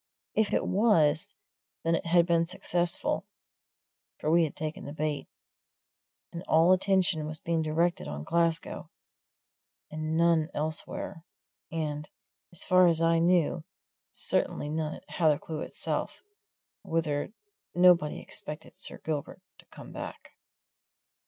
If 0.33 0.51
it 0.51 0.65
was, 0.65 1.35
then 1.83 1.93
it 1.93 2.07
had 2.07 2.25
been 2.25 2.47
successful, 2.47 3.27
for 4.19 4.31
we 4.31 4.45
had 4.45 4.55
taken 4.55 4.85
the 4.85 4.93
bait, 4.93 5.27
and 6.33 6.41
all 6.47 6.73
attention 6.73 7.27
was 7.27 7.37
being 7.39 7.61
directed 7.61 8.07
on 8.07 8.23
Glasgow, 8.23 8.89
and 9.91 10.17
none 10.17 10.49
elsewhere, 10.55 11.23
and 11.71 12.09
as 12.51 12.63
far 12.63 12.87
as 12.87 12.99
I 12.99 13.19
knew 13.19 13.63
certainly 14.11 14.69
none 14.69 14.95
at 14.95 15.07
Hathercleugh 15.07 15.61
itself, 15.67 16.23
whither 16.81 17.31
nobody 17.75 18.19
expected 18.19 18.75
Sir 18.75 18.97
Gilbert 18.97 19.43
to 19.59 19.65
come 19.67 19.91
back. 19.91 20.31